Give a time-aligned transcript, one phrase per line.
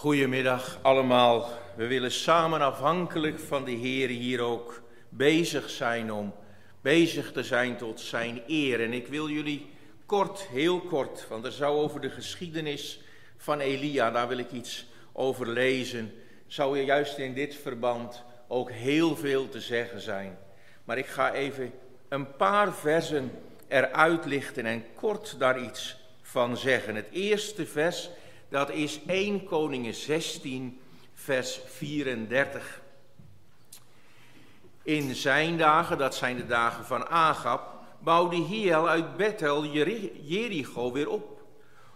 [0.00, 1.48] Goedemiddag allemaal.
[1.76, 6.34] We willen samen afhankelijk van de Heer hier ook bezig zijn om
[6.80, 8.80] bezig te zijn tot zijn eer.
[8.80, 9.70] En ik wil jullie
[10.06, 13.00] kort, heel kort, want er zou over de geschiedenis
[13.36, 16.12] van Elia, daar wil ik iets over lezen,
[16.46, 20.38] zou er juist in dit verband ook heel veel te zeggen zijn.
[20.84, 21.72] Maar ik ga even
[22.08, 23.30] een paar versen
[23.68, 26.94] eruit lichten en kort daar iets van zeggen.
[26.94, 28.10] Het eerste vers
[28.50, 30.80] dat is 1 Koningen 16,
[31.14, 32.80] vers 34.
[34.82, 39.64] In zijn dagen, dat zijn de dagen van Agab, bouwde Hiel uit Bethel
[40.22, 41.42] Jericho weer op.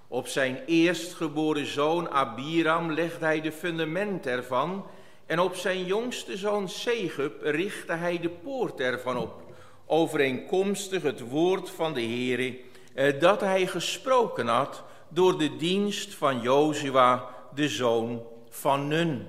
[0.09, 4.87] Op zijn eerstgeboren zoon Abiram legde hij de fundament ervan
[5.27, 9.43] en op zijn jongste zoon Segub richtte hij de poort ervan op,
[9.87, 12.59] overeenkomstig het woord van de Heere
[12.95, 14.83] eh, dat hij gesproken had
[15.15, 19.29] door de dienst van Jozua, de zoon van Nun.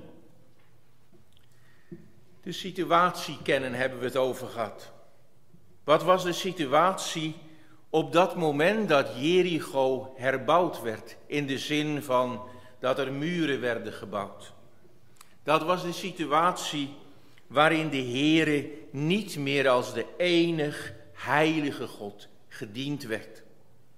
[2.42, 4.92] De situatie kennen hebben we het over gehad.
[5.84, 7.34] Wat was de situatie
[7.90, 12.42] op dat moment dat Jericho herbouwd werd, in de zin van
[12.78, 14.52] dat er muren werden gebouwd?
[15.42, 16.94] Dat was de situatie
[17.46, 23.42] waarin de Heere niet meer als de enig heilige God gediend werd.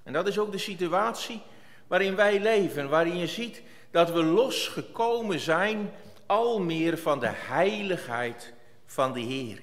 [0.02, 1.42] En dat is ook de situatie
[1.88, 5.90] waarin wij leven, waarin je ziet dat we losgekomen zijn
[6.26, 8.52] al meer van de heiligheid
[8.86, 9.62] van de Heer.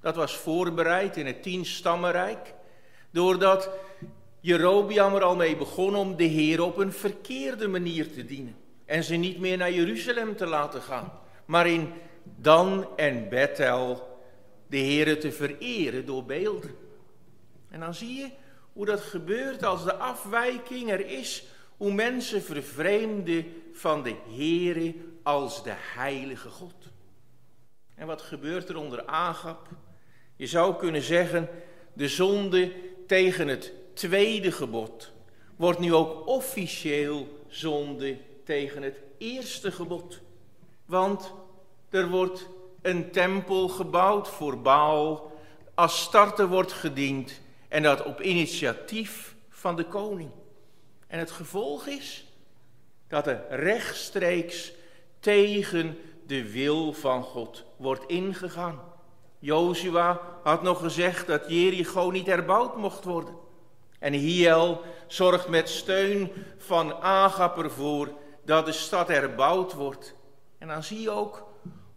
[0.00, 2.54] Dat was voorbereid in het tienstammenrijk,
[3.10, 3.70] doordat
[4.40, 8.56] Jerobiam er al mee begon om de Heer op een verkeerde manier te dienen.
[8.84, 11.12] En ze niet meer naar Jeruzalem te laten gaan,
[11.44, 11.92] maar in
[12.24, 14.18] Dan en Bethel
[14.66, 16.74] de Heer te vereren door beelden.
[17.70, 18.30] En dan zie je
[18.72, 21.44] hoe dat gebeurt als de afwijking er is,
[21.76, 26.74] hoe mensen vervreemden van de Heere als de heilige God.
[27.94, 29.68] En wat gebeurt er onder Agap?
[30.36, 31.48] Je zou kunnen zeggen,
[31.92, 32.72] de zonde
[33.06, 35.12] tegen het tweede gebod
[35.56, 40.20] wordt nu ook officieel zonde tegen het eerste gebod.
[40.86, 41.32] Want
[41.90, 42.48] er wordt
[42.82, 45.32] een tempel gebouwd voor Baal,
[45.74, 47.40] Astarte wordt gediend
[47.72, 50.30] en dat op initiatief van de koning.
[51.06, 52.26] En het gevolg is
[53.08, 54.72] dat er rechtstreeks
[55.20, 58.80] tegen de wil van God wordt ingegaan.
[59.38, 63.34] Jozua had nog gezegd dat Jericho niet herbouwd mocht worden.
[63.98, 68.08] En Hiel zorgt met steun van Agap ervoor
[68.44, 70.14] dat de stad herbouwd wordt.
[70.58, 71.46] En dan zie je ook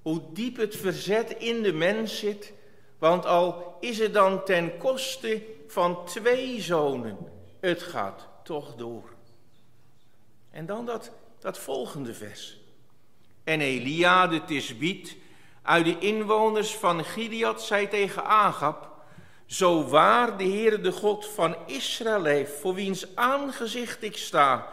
[0.01, 2.53] hoe diep het verzet in de mens zit.
[2.99, 7.17] Want al is het dan ten koste van twee zonen,
[7.59, 9.13] het gaat toch door.
[10.51, 12.59] En dan dat, dat volgende vers.
[13.43, 15.17] En Elia de Tisbiet
[15.61, 18.93] uit de inwoners van Gilead zei tegen Agab,
[19.45, 24.67] zo waar de Heere de God van Israël heeft, voor wiens aangezicht ik sta,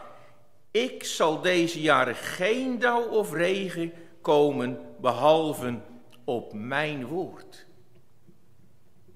[0.70, 5.81] ik zal deze jaren geen dauw of regen komen, behalve
[6.25, 7.66] op mijn woord.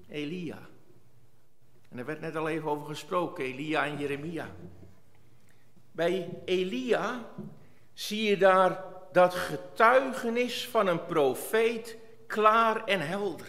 [0.09, 0.66] Elia.
[1.97, 4.49] En er werd net al even over gesproken, Elia en Jeremia.
[5.91, 7.25] Bij Elia
[7.93, 11.97] zie je daar dat getuigenis van een profeet
[12.27, 13.47] klaar en helder.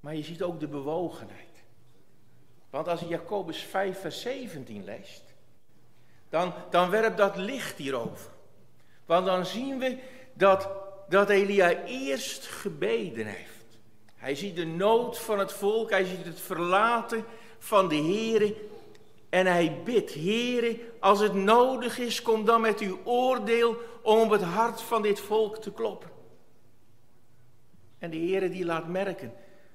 [0.00, 1.64] Maar je ziet ook de bewogenheid.
[2.70, 5.34] Want als je Jacobus 5, vers 17 leest,
[6.28, 8.30] dan, dan werpt dat licht hierover.
[9.06, 9.98] Want dan zien we
[10.32, 10.68] dat,
[11.08, 13.55] dat Elia eerst gebeden heeft.
[14.26, 17.24] Hij ziet de nood van het volk, hij ziet het verlaten
[17.58, 18.54] van de Here
[19.28, 24.30] en hij bidt, Heere, als het nodig is, kom dan met uw oordeel om op
[24.30, 26.10] het hart van dit volk te kloppen.
[27.98, 29.32] En de Heere die laat merken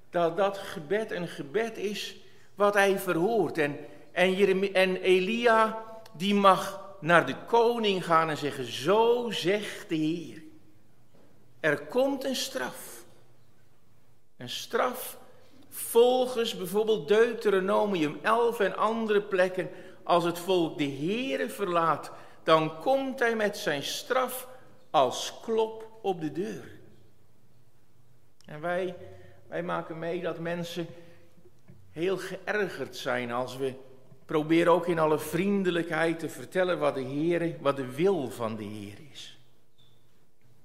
[0.09, 2.16] dat dat gebed een gebed is
[2.56, 3.57] wat hij verhoort.
[3.57, 3.78] En,
[4.12, 10.42] en, en Elia die mag naar de koning gaan en zeggen, zo zegt de Heer.
[11.59, 13.00] Er komt een straf.
[14.42, 15.18] Een straf
[15.70, 19.70] volgens bijvoorbeeld Deuteronomium 11 en andere plekken,
[20.04, 22.12] als het volk de Heere verlaat,
[22.44, 24.48] dan komt hij met zijn straf
[24.90, 26.72] als klop op de deur.
[28.46, 28.96] En wij,
[29.48, 30.88] wij maken mee dat mensen
[31.92, 33.74] heel geërgerd zijn als we
[34.26, 38.64] proberen ook in alle vriendelijkheid te vertellen wat de Heer, wat de wil van de
[38.64, 39.40] Heer is.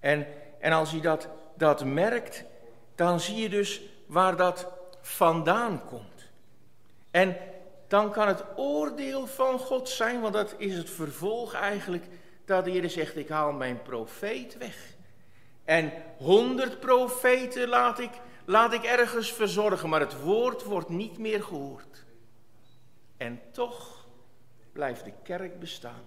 [0.01, 0.27] En,
[0.59, 2.45] en als je dat, dat merkt,
[2.97, 4.67] dan zie je dus waar dat
[5.01, 6.31] vandaan komt.
[7.11, 7.37] En
[7.89, 12.05] dan kan het oordeel van God zijn, want dat is het vervolg eigenlijk,
[12.45, 14.95] dat de Heer zegt, ik haal mijn profeet weg.
[15.65, 18.11] En honderd profeten laat ik,
[18.45, 22.05] laat ik ergens verzorgen, maar het woord wordt niet meer gehoord.
[23.17, 24.07] En toch
[24.73, 26.03] blijft de kerk bestaan.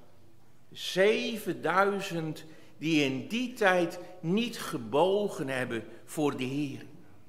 [0.71, 2.45] 7000
[2.79, 6.85] die in die tijd niet gebogen hebben voor de Heer.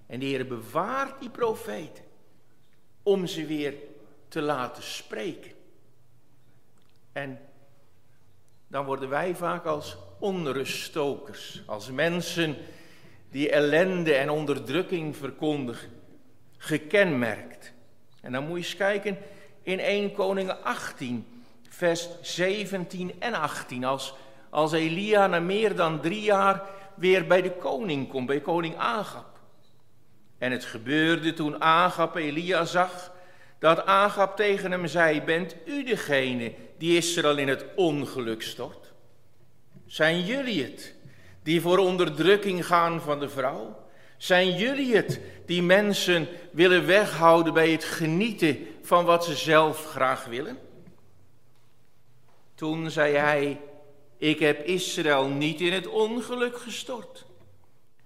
[0.07, 2.05] En de Heer bewaart die profeten
[3.03, 3.75] om ze weer
[4.29, 5.53] te laten spreken.
[7.13, 7.41] En
[8.69, 12.57] dan worden wij vaak als onruststokers, als mensen
[13.31, 15.91] die ellende en onderdrukking verkondigen,
[16.57, 17.73] gekenmerkt.
[18.21, 19.19] En dan moet je eens kijken
[19.63, 21.27] in 1 Koningen 18,
[21.69, 24.15] vers 17 en 18, als,
[24.51, 26.63] als Elia na meer dan drie jaar
[26.95, 29.39] weer bij de koning komt, bij koning Agap.
[30.39, 33.13] En het gebeurde toen Agap Elia zag,
[33.59, 38.93] dat Agap tegen hem zei, bent u degene die Israël in het ongeluk stort?
[39.87, 40.95] Zijn jullie het
[41.43, 43.89] die voor onderdrukking gaan van de vrouw?
[44.17, 50.25] Zijn jullie het die mensen willen weghouden bij het genieten van wat ze zelf graag
[50.25, 50.59] willen?
[52.55, 53.61] Toen zei hij,
[54.21, 57.27] ik heb Israël niet in het ongeluk gestort,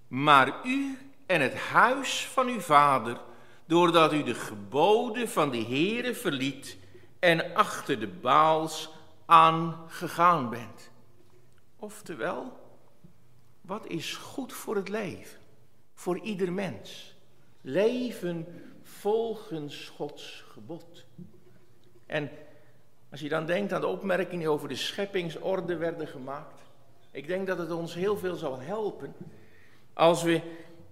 [0.08, 3.20] maar u en het huis van uw vader,
[3.66, 6.76] doordat u de geboden van de Heere verliet
[7.18, 8.88] en achter de baals
[9.26, 10.90] aangegaan bent.
[11.76, 12.52] Oftewel,
[13.60, 15.40] wat is goed voor het leven,
[15.94, 17.16] voor ieder mens?
[17.60, 18.46] Leven
[18.82, 21.04] volgens Gods gebod.
[22.06, 22.30] En
[23.14, 26.60] als je dan denkt aan de opmerkingen die over de scheppingsorde werden gemaakt,
[27.10, 29.14] ik denk dat het ons heel veel zal helpen
[29.92, 30.40] als we,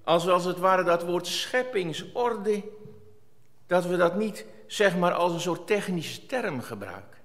[0.04, 2.62] als we als het ware dat woord scheppingsorde,
[3.66, 7.19] dat we dat niet zeg maar als een soort technische term gebruiken,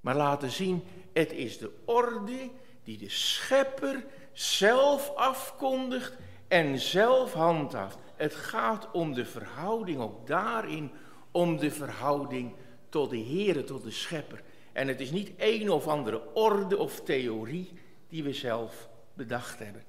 [0.00, 2.50] maar laten zien, het is de orde
[2.84, 6.16] die de schepper zelf afkondigt
[6.48, 7.98] en zelf handhaaft.
[8.16, 10.92] Het gaat om de verhouding, ook daarin,
[11.30, 12.54] om de verhouding
[12.92, 14.42] tot de Heere, tot de Schepper.
[14.72, 17.72] En het is niet een of andere orde of theorie
[18.08, 19.84] die we zelf bedacht hebben.